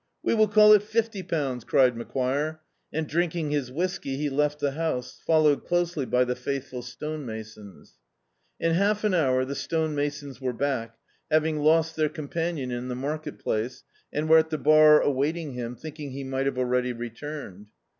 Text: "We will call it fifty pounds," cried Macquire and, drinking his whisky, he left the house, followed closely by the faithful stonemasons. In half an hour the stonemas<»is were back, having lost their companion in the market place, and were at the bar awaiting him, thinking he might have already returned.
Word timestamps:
"We 0.23 0.33
will 0.33 0.47
call 0.47 0.73
it 0.73 0.81
fifty 0.81 1.21
pounds," 1.21 1.63
cried 1.63 1.95
Macquire 1.95 2.59
and, 2.91 3.05
drinking 3.05 3.51
his 3.51 3.71
whisky, 3.71 4.17
he 4.17 4.31
left 4.31 4.57
the 4.59 4.71
house, 4.71 5.21
followed 5.27 5.63
closely 5.63 6.07
by 6.07 6.23
the 6.23 6.35
faithful 6.35 6.81
stonemasons. 6.81 7.99
In 8.59 8.73
half 8.73 9.03
an 9.03 9.13
hour 9.13 9.45
the 9.45 9.53
stonemas<»is 9.53 10.41
were 10.41 10.53
back, 10.53 10.97
having 11.29 11.59
lost 11.59 11.95
their 11.95 12.09
companion 12.09 12.71
in 12.71 12.87
the 12.87 12.95
market 12.95 13.37
place, 13.37 13.83
and 14.11 14.27
were 14.27 14.39
at 14.39 14.49
the 14.49 14.57
bar 14.57 15.01
awaiting 15.01 15.51
him, 15.53 15.75
thinking 15.75 16.09
he 16.09 16.23
might 16.23 16.47
have 16.47 16.57
already 16.57 16.93
returned. 16.93 17.67